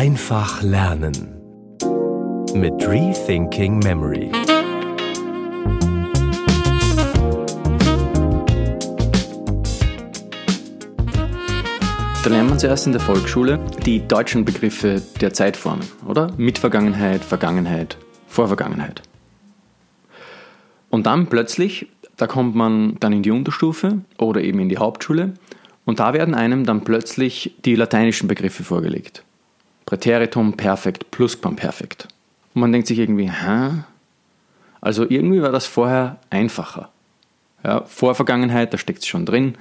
[0.00, 1.12] Einfach lernen
[2.54, 4.30] mit Rethinking Memory.
[12.24, 16.32] Da lernt man zuerst in der Volksschule die deutschen Begriffe der Zeitformen, oder?
[16.38, 19.02] Mitvergangenheit, Vergangenheit, Vorvergangenheit.
[20.88, 25.34] Und dann plötzlich, da kommt man dann in die Unterstufe oder eben in die Hauptschule
[25.84, 29.24] und da werden einem dann plötzlich die lateinischen Begriffe vorgelegt.
[29.90, 32.06] Präteritum, Perfekt, Plusquamperfekt.
[32.54, 33.82] Und man denkt sich irgendwie, hä?
[34.80, 36.90] Also irgendwie war das vorher einfacher.
[37.64, 39.56] Ja, Vorvergangenheit, da steckt es schon drin.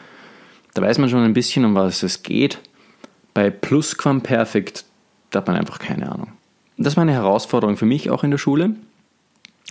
[0.75, 2.59] Da weiß man schon ein bisschen, um was es geht.
[3.33, 4.85] Bei Plusquamperfekt,
[5.31, 6.27] da hat man einfach keine Ahnung.
[6.77, 8.75] Das war eine Herausforderung für mich auch in der Schule.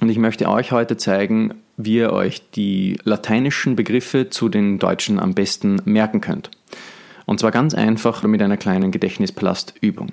[0.00, 5.20] Und ich möchte euch heute zeigen, wie ihr euch die lateinischen Begriffe zu den deutschen
[5.20, 6.50] am besten merken könnt.
[7.26, 10.10] Und zwar ganz einfach mit einer kleinen Gedächtnisplastübung.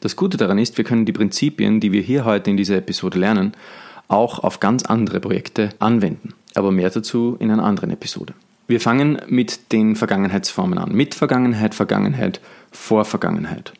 [0.00, 3.18] Das Gute daran ist, wir können die Prinzipien, die wir hier heute in dieser Episode
[3.18, 3.52] lernen,
[4.06, 6.34] auch auf ganz andere Projekte anwenden.
[6.54, 8.34] Aber mehr dazu in einer anderen Episode.
[8.68, 10.92] Wir fangen mit den Vergangenheitsformen an.
[10.92, 13.72] Mit Vergangenheit, Vergangenheit, Vorvergangenheit.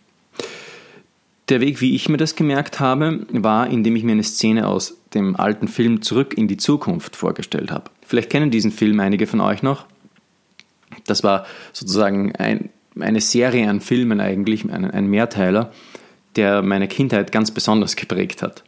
[1.49, 4.97] Der Weg, wie ich mir das gemerkt habe, war, indem ich mir eine Szene aus
[5.15, 7.91] dem alten Film Zurück in die Zukunft vorgestellt habe.
[8.07, 9.87] Vielleicht kennen diesen Film einige von euch noch.
[11.07, 15.73] Das war sozusagen ein, eine Serie an Filmen eigentlich, ein, ein Mehrteiler,
[16.37, 18.65] der meine Kindheit ganz besonders geprägt hat.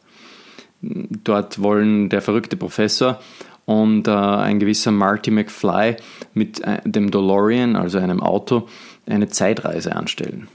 [0.83, 3.21] Dort wollen der verrückte Professor
[3.67, 5.97] und äh, ein gewisser Marty McFly
[6.35, 8.67] mit äh, dem DeLorean, also einem Auto,
[9.07, 10.49] eine Zeitreise anstellen.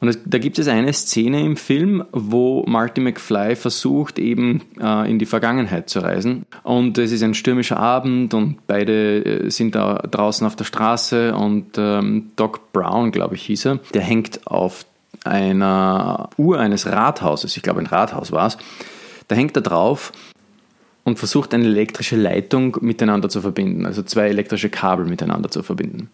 [0.00, 5.10] Und es, da gibt es eine Szene im Film, wo Marty McFly versucht, eben äh,
[5.10, 6.46] in die Vergangenheit zu reisen.
[6.62, 11.34] Und es ist ein stürmischer Abend und beide äh, sind da draußen auf der Straße
[11.34, 14.84] und ähm, Doc Brown, glaube ich, hieß er, der hängt auf
[15.24, 18.58] einer Uhr eines Rathauses, ich glaube ein Rathaus war es,
[19.28, 20.12] da hängt er drauf
[21.04, 26.10] und versucht eine elektrische Leitung miteinander zu verbinden, also zwei elektrische Kabel miteinander zu verbinden.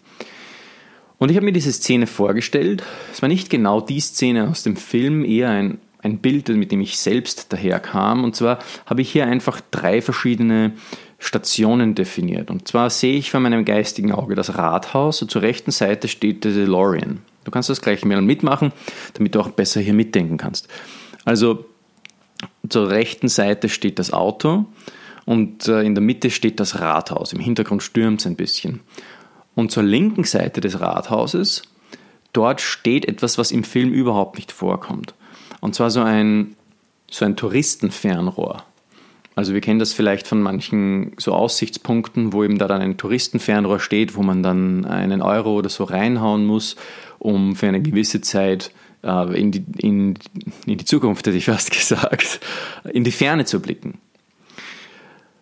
[1.18, 2.82] Und ich habe mir diese Szene vorgestellt.
[3.12, 6.80] Es war nicht genau die Szene aus dem Film, eher ein, ein Bild, mit dem
[6.80, 8.24] ich selbst daherkam.
[8.24, 10.72] Und zwar habe ich hier einfach drei verschiedene
[11.18, 12.50] Stationen definiert.
[12.50, 16.44] Und zwar sehe ich vor meinem geistigen Auge das Rathaus und zur rechten Seite steht
[16.44, 17.22] der DeLorean.
[17.44, 18.72] Du kannst das gleich mal mitmachen,
[19.14, 20.68] damit du auch besser hier mitdenken kannst.
[21.24, 21.66] Also
[22.68, 24.66] zur rechten Seite steht das Auto
[25.24, 27.32] und äh, in der Mitte steht das Rathaus.
[27.32, 28.80] Im Hintergrund stürmt es ein bisschen.
[29.54, 31.62] Und zur linken Seite des Rathauses,
[32.32, 35.14] dort steht etwas, was im Film überhaupt nicht vorkommt.
[35.60, 36.56] Und zwar so ein,
[37.10, 38.64] so ein Touristenfernrohr.
[39.36, 43.80] Also wir kennen das vielleicht von manchen so Aussichtspunkten, wo eben da dann ein Touristenfernrohr
[43.80, 46.76] steht, wo man dann einen Euro oder so reinhauen muss,
[47.18, 48.70] um für eine gewisse Zeit
[49.02, 50.14] äh, in, die, in,
[50.66, 52.40] in die Zukunft, hätte ich fast gesagt,
[52.92, 53.98] in die Ferne zu blicken.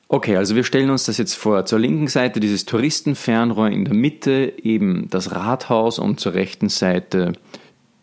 [0.09, 1.65] Okay, also wir stellen uns das jetzt vor.
[1.65, 7.33] Zur linken Seite dieses Touristenfernrohr, in der Mitte eben das Rathaus und zur rechten Seite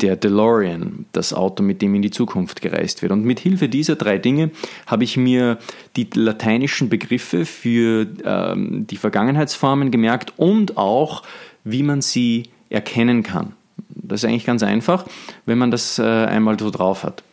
[0.02, 3.12] der DeLorean, das Auto, mit dem in die Zukunft gereist wird.
[3.12, 4.52] Und mit Hilfe dieser drei Dinge
[4.88, 5.58] habe ich mir
[5.96, 11.24] die lateinischen Begriffe für ähm, die Vergangenheitsformen gemerkt und auch,
[11.64, 13.54] wie man sie erkennen kann.
[13.88, 15.06] Das ist eigentlich ganz einfach,
[15.46, 17.24] wenn man das äh, einmal so drauf hat.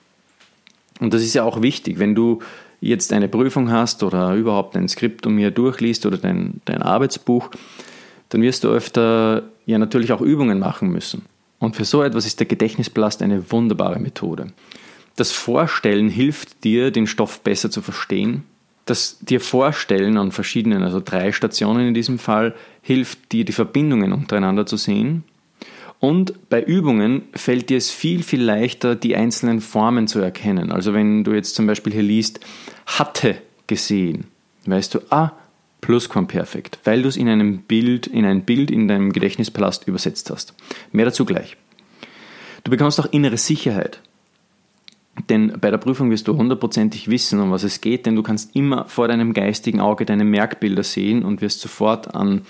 [1.00, 2.40] Und das ist ja auch wichtig, wenn du
[2.80, 7.50] jetzt eine Prüfung hast oder überhaupt ein Skript um mir durchliest oder dein, dein Arbeitsbuch,
[8.28, 11.24] dann wirst du öfter ja natürlich auch Übungen machen müssen.
[11.58, 14.48] Und für so etwas ist der Gedächtnisplast eine wunderbare Methode.
[15.16, 18.44] Das Vorstellen hilft dir, den Stoff besser zu verstehen.
[18.84, 24.12] Das dir Vorstellen an verschiedenen, also drei Stationen in diesem Fall, hilft dir, die Verbindungen
[24.12, 25.24] untereinander zu sehen.
[25.98, 30.70] Und bei Übungen fällt dir es viel, viel leichter, die einzelnen Formen zu erkennen.
[30.70, 32.40] Also wenn du jetzt zum Beispiel hier liest,
[32.86, 34.26] hatte gesehen,
[34.66, 35.32] weißt du, ah,
[35.86, 40.52] Plusquamperfekt, weil du es in einem Bild, in ein Bild in deinem Gedächtnispalast übersetzt hast.
[40.90, 41.56] Mehr dazu gleich.
[42.64, 44.00] Du bekommst auch innere Sicherheit.
[45.28, 48.56] Denn bei der Prüfung wirst du hundertprozentig wissen, um was es geht, denn du kannst
[48.56, 52.42] immer vor deinem geistigen Auge deine Merkbilder sehen und wirst sofort an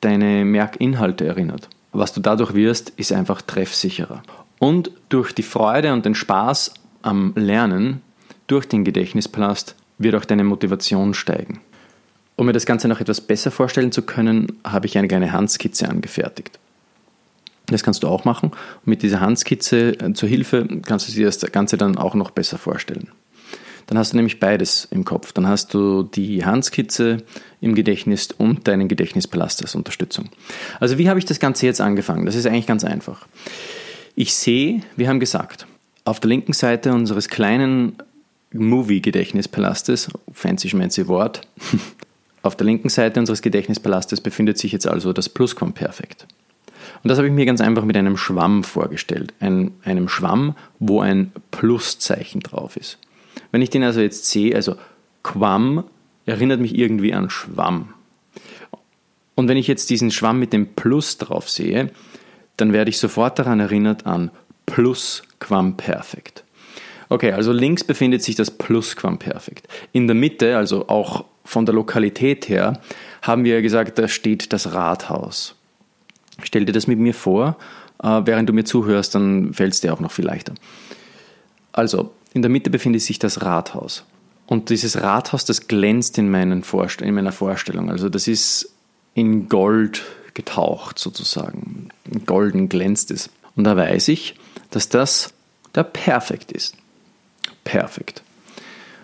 [0.00, 1.68] deine Merkinhalte erinnert.
[1.90, 4.22] Was du dadurch wirst, ist einfach treffsicherer.
[4.60, 8.02] Und durch die Freude und den Spaß am Lernen,
[8.46, 11.58] durch den Gedächtnisplast, wird auch deine Motivation steigen.
[12.42, 15.88] Um mir das Ganze noch etwas besser vorstellen zu können, habe ich eine kleine Handskizze
[15.88, 16.58] angefertigt.
[17.66, 18.48] Das kannst du auch machen.
[18.48, 22.32] Und mit dieser Handskizze äh, zur Hilfe kannst du dir das Ganze dann auch noch
[22.32, 23.06] besser vorstellen.
[23.86, 25.30] Dann hast du nämlich beides im Kopf.
[25.30, 27.18] Dann hast du die Handskizze
[27.60, 30.28] im Gedächtnis und deinen Gedächtnispalast als Unterstützung.
[30.80, 32.26] Also wie habe ich das Ganze jetzt angefangen?
[32.26, 33.28] Das ist eigentlich ganz einfach.
[34.16, 35.68] Ich sehe, wir haben gesagt,
[36.04, 37.98] auf der linken Seite unseres kleinen
[38.52, 41.42] Movie-Gedächtnispalastes, fancy schmancy Wort,
[42.42, 46.26] auf der linken Seite unseres Gedächtnispalastes befindet sich jetzt also das Plusquamperfekt.
[47.02, 49.32] Und das habe ich mir ganz einfach mit einem Schwamm vorgestellt.
[49.40, 52.98] Ein, einem Schwamm, wo ein Pluszeichen drauf ist.
[53.50, 54.76] Wenn ich den also jetzt sehe, also
[55.22, 55.84] Quam
[56.26, 57.94] erinnert mich irgendwie an Schwamm.
[59.34, 61.90] Und wenn ich jetzt diesen Schwamm mit dem Plus drauf sehe,
[62.56, 64.30] dann werde ich sofort daran erinnert an
[64.66, 66.44] Plusquamperfekt.
[67.08, 69.68] Okay, also links befindet sich das Plusquamperfekt.
[69.92, 72.80] In der Mitte, also auch von der Lokalität her,
[73.22, 75.54] haben wir gesagt, da steht das Rathaus.
[76.42, 77.56] Stell dir das mit mir vor,
[78.02, 80.54] äh, während du mir zuhörst, dann fällt es dir auch noch viel leichter.
[81.72, 84.04] Also, in der Mitte befindet sich das Rathaus.
[84.46, 87.90] Und dieses Rathaus, das glänzt in, Vorst in meiner Vorstellung.
[87.90, 88.74] Also das ist
[89.14, 90.02] in Gold
[90.34, 91.88] getaucht sozusagen.
[92.26, 93.30] Golden glänzt es.
[93.56, 94.34] Und da weiß ich,
[94.70, 95.32] dass das
[95.74, 96.76] der Perfekt ist.
[97.64, 98.22] Perfekt.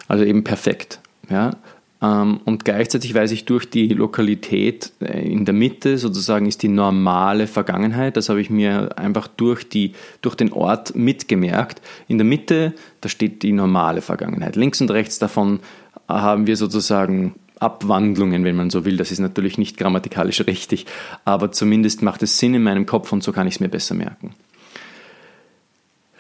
[0.06, 1.00] Also eben perfekt.
[1.30, 1.56] Ja?
[2.00, 6.68] Ähm, und gleichzeitig weiß ich durch die Lokalität äh, in der Mitte sozusagen ist die
[6.68, 8.16] normale Vergangenheit.
[8.16, 9.92] Das habe ich mir einfach durch, die,
[10.22, 11.82] durch den Ort mitgemerkt.
[12.06, 14.56] In der Mitte, da steht die normale Vergangenheit.
[14.56, 15.60] Links und rechts davon
[16.08, 18.96] haben wir sozusagen Abwandlungen, wenn man so will.
[18.96, 20.86] Das ist natürlich nicht grammatikalisch richtig,
[21.24, 23.94] aber zumindest macht es Sinn in meinem Kopf und so kann ich es mir besser
[23.94, 24.34] merken.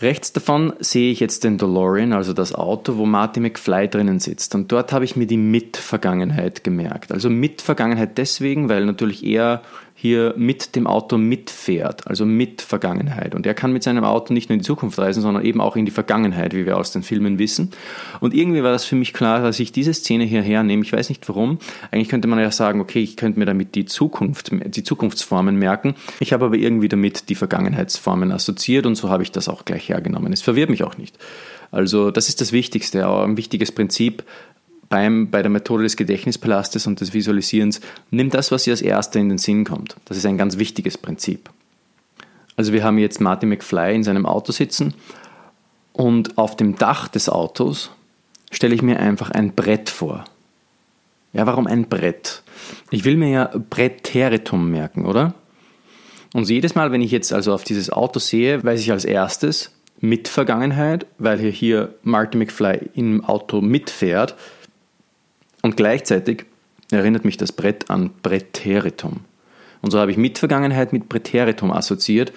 [0.00, 4.54] Rechts davon sehe ich jetzt den DeLorean, also das Auto, wo Marty McFly drinnen sitzt.
[4.54, 7.10] Und dort habe ich mir die Mitvergangenheit gemerkt.
[7.10, 9.62] Also Mitvergangenheit deswegen, weil natürlich er
[10.00, 13.34] hier mit dem Auto mitfährt, also mit Vergangenheit.
[13.34, 15.74] Und er kann mit seinem Auto nicht nur in die Zukunft reisen, sondern eben auch
[15.74, 17.72] in die Vergangenheit, wie wir aus den Filmen wissen.
[18.20, 20.84] Und irgendwie war das für mich klar, dass ich diese Szene hierher nehme.
[20.84, 21.58] Ich weiß nicht warum.
[21.90, 25.96] Eigentlich könnte man ja sagen, okay, ich könnte mir damit die Zukunft, die Zukunftsformen merken.
[26.20, 29.88] Ich habe aber irgendwie damit die Vergangenheitsformen assoziiert und so habe ich das auch gleich
[29.88, 30.32] hergenommen.
[30.32, 31.18] Es verwirrt mich auch nicht.
[31.72, 34.22] Also das ist das Wichtigste, auch ein wichtiges Prinzip,
[34.88, 37.80] beim, bei der Methode des Gedächtnispalastes und des Visualisierens,
[38.10, 39.96] nimm das, was dir als Erster in den Sinn kommt.
[40.06, 41.50] Das ist ein ganz wichtiges Prinzip.
[42.56, 44.94] Also wir haben jetzt Marty McFly in seinem Auto sitzen
[45.92, 47.90] und auf dem Dach des Autos
[48.50, 50.24] stelle ich mir einfach ein Brett vor.
[51.32, 52.42] Ja, warum ein Brett?
[52.90, 55.34] Ich will mir ja Präteritum merken, oder?
[56.34, 59.72] Und jedes Mal, wenn ich jetzt also auf dieses Auto sehe, weiß ich als erstes
[60.00, 64.36] mit Vergangenheit, weil hier, Marty McFly im Auto mitfährt,
[65.68, 66.46] und gleichzeitig
[66.90, 69.20] erinnert mich das Brett an Präteritum.
[69.82, 72.32] Und so habe ich Mitvergangenheit mit Präteritum assoziiert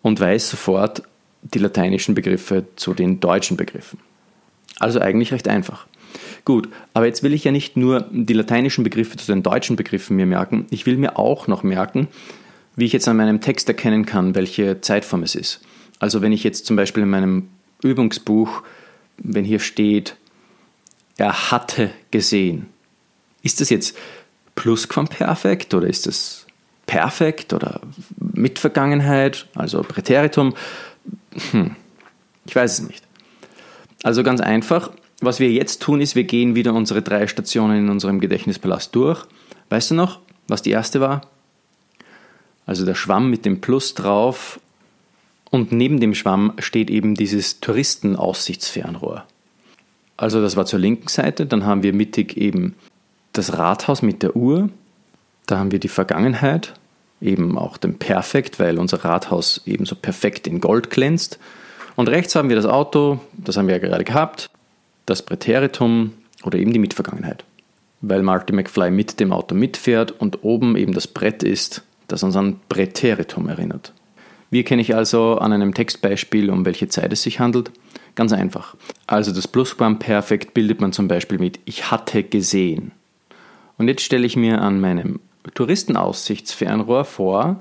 [0.00, 1.02] und weiß sofort
[1.42, 3.98] die lateinischen Begriffe zu den deutschen Begriffen.
[4.78, 5.88] Also eigentlich recht einfach.
[6.44, 10.14] Gut, aber jetzt will ich ja nicht nur die lateinischen Begriffe zu den deutschen Begriffen
[10.16, 12.06] mir merken, ich will mir auch noch merken,
[12.76, 15.62] wie ich jetzt an meinem Text erkennen kann, welche Zeitform es ist.
[15.98, 17.48] Also wenn ich jetzt zum Beispiel in meinem
[17.82, 18.62] Übungsbuch,
[19.18, 20.14] wenn hier steht
[21.22, 22.66] er hatte gesehen.
[23.42, 23.96] Ist das jetzt
[24.56, 26.46] Plusquamperfekt oder ist das
[26.86, 27.80] perfekt oder
[28.18, 30.54] mit Vergangenheit, also Präteritum?
[31.52, 31.76] Hm,
[32.44, 33.04] ich weiß es nicht.
[34.02, 34.90] Also ganz einfach,
[35.20, 39.24] was wir jetzt tun, ist, wir gehen wieder unsere drei Stationen in unserem Gedächtnispalast durch.
[39.70, 41.22] Weißt du noch, was die erste war?
[42.66, 44.58] Also der Schwamm mit dem Plus drauf
[45.50, 49.24] und neben dem Schwamm steht eben dieses Touristenaussichtsfernrohr.
[50.22, 51.46] Also das war zur linken Seite.
[51.46, 52.76] Dann haben wir mittig eben
[53.32, 54.68] das Rathaus mit der Uhr.
[55.46, 56.74] Da haben wir die Vergangenheit,
[57.20, 61.40] eben auch den Perfekt, weil unser Rathaus eben so perfekt in Gold glänzt.
[61.96, 64.48] Und rechts haben wir das Auto, das haben wir ja gerade gehabt,
[65.06, 66.12] das Präteritum
[66.44, 67.44] oder eben die Mitvergangenheit.
[68.00, 72.36] Weil Marty McFly mit dem Auto mitfährt und oben eben das Brett ist, das uns
[72.36, 73.92] an Präteritum erinnert.
[74.50, 77.72] Wie erkenne ich also an einem Textbeispiel, um welche Zeit es sich handelt?
[78.14, 78.74] Ganz einfach.
[79.06, 82.92] Also das Plusquamperfekt bildet man zum Beispiel mit Ich hatte gesehen.
[83.78, 85.20] Und jetzt stelle ich mir an meinem
[85.54, 87.60] Touristenaussichtsfernrohr vor,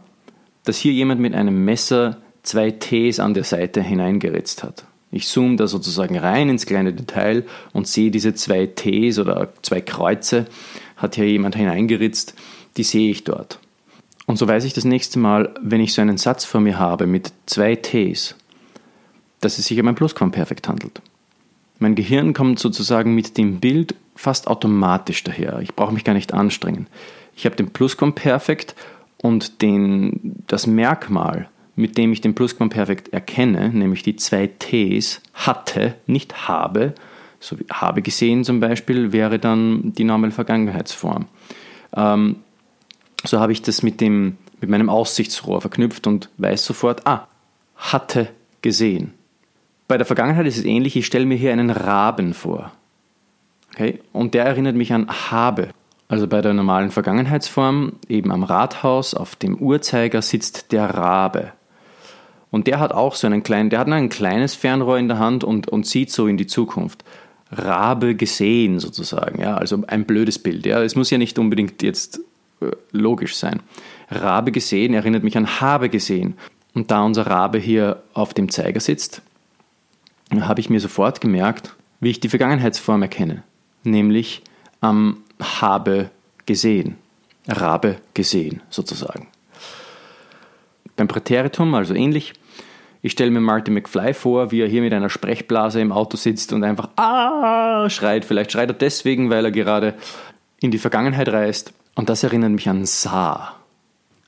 [0.65, 4.86] dass hier jemand mit einem Messer zwei Ts an der Seite hineingeritzt hat.
[5.12, 7.43] Ich zoome da sozusagen rein ins kleine Detail
[7.74, 10.46] und sehe diese zwei Ts oder zwei Kreuze,
[10.96, 12.34] hat hier jemand hineingeritzt,
[12.77, 13.60] die sehe ich dort.
[14.25, 17.08] Und so weiß ich das nächste Mal, wenn ich so einen Satz vor mir habe
[17.08, 18.36] mit zwei Ts,
[19.42, 21.02] dass es sich um ein Plusquamperfekt handelt.
[21.80, 25.60] Mein Gehirn kommt sozusagen mit dem Bild fast automatisch daher.
[25.62, 26.88] Ich brauche mich gar nicht anstrengen.
[27.36, 28.76] Ich habe den Plusquamperfekt
[29.18, 35.96] und den, das Merkmal, mit dem ich den Plusquamperfekt erkenne, nämlich die zwei Ts, hatte,
[36.06, 36.94] nicht habe,
[37.40, 41.26] so wie habe gesehen zum Beispiel, wäre dann die normale Vergangenheitsform.
[41.96, 42.38] Ähm,
[43.24, 47.28] so habe ich das mit, dem, mit meinem Aussichtsrohr verknüpft und weiß sofort, ah,
[47.76, 48.30] hatte
[48.62, 49.14] gesehen.
[49.92, 52.72] Bei der Vergangenheit ist es ähnlich, ich stelle mir hier einen Raben vor.
[53.74, 54.00] Okay?
[54.14, 55.68] Und der erinnert mich an habe.
[56.08, 61.52] Also bei der normalen Vergangenheitsform, eben am Rathaus, auf dem Uhrzeiger sitzt der Rabe.
[62.52, 65.44] Und der hat auch so einen kleinen, der hat ein kleines Fernrohr in der Hand
[65.44, 67.04] und, und sieht so in die Zukunft.
[67.52, 70.82] Rabe gesehen sozusagen, ja, also ein blödes Bild, ja.
[70.82, 72.22] Es muss ja nicht unbedingt jetzt
[72.62, 73.60] äh, logisch sein.
[74.10, 76.36] Rabe gesehen erinnert mich an habe gesehen.
[76.74, 79.22] Und da unser Rabe hier auf dem Zeiger sitzt,
[80.40, 83.44] habe ich mir sofort gemerkt, wie ich die Vergangenheitsform erkenne,
[83.84, 84.42] nämlich
[84.80, 86.10] am habe
[86.46, 86.98] gesehen.
[87.48, 89.28] Rabe gesehen sozusagen.
[90.96, 92.34] Beim Präteritum also ähnlich.
[93.02, 96.54] Ich stelle mir Martin McFly vor, wie er hier mit einer Sprechblase im Auto sitzt
[96.54, 98.26] und einfach ah schreit.
[98.26, 99.96] Vielleicht schreit er deswegen, weil er gerade
[100.60, 101.74] in die Vergangenheit reist.
[101.96, 103.56] Und das erinnert mich an sah.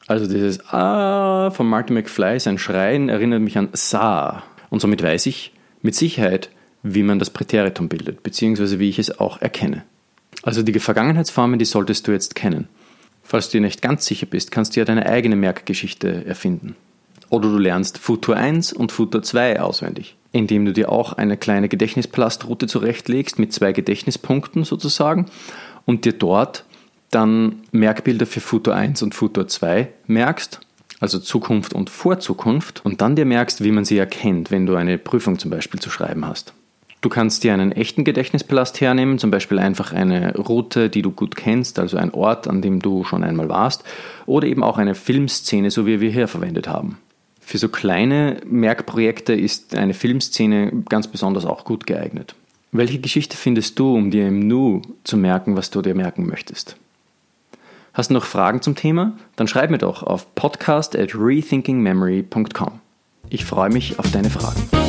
[0.07, 4.43] Also dieses ah von Martin McFly, sein Schreien erinnert mich an sah.
[4.72, 5.52] Und somit weiß ich
[5.83, 6.49] mit Sicherheit,
[6.81, 9.83] wie man das Präteritum bildet, beziehungsweise wie ich es auch erkenne.
[10.41, 12.67] Also die Vergangenheitsformen, die solltest du jetzt kennen.
[13.21, 16.75] Falls du dir nicht ganz sicher bist, kannst du ja deine eigene Merkgeschichte erfinden.
[17.29, 21.69] Oder du lernst Futur 1 und Futur 2 auswendig, indem du dir auch eine kleine
[21.69, 25.27] Gedächtnispalastroute zurechtlegst mit zwei Gedächtnispunkten sozusagen
[25.85, 26.65] und dir dort
[27.11, 30.59] dann Merkbilder für Futur 1 und Futur 2 merkst,
[31.03, 34.98] also Zukunft und Vorzukunft, und dann dir merkst, wie man sie erkennt, wenn du eine
[34.98, 36.53] Prüfung zum Beispiel zu schreiben hast.
[37.01, 41.36] Du kannst dir einen echten Gedächtnispalast hernehmen, zum Beispiel einfach eine Route, die du gut
[41.36, 43.83] kennst, also ein Ort, an dem du schon einmal warst,
[44.25, 46.98] oder eben auch eine Filmszene, so wie wir hier verwendet haben.
[47.41, 52.33] Für so kleine Merkprojekte ist eine Filmszene ganz besonders auch gut geeignet.
[52.72, 56.77] Welche Geschichte findest du, um dir im Nu zu merken, was du dir merken möchtest?
[57.93, 59.13] Hast du noch Fragen zum Thema?
[59.35, 62.79] Dann schreib mir doch auf podcast at rethinkingmemory.com.
[63.29, 64.82] Ich freue mich auf deine Fragen.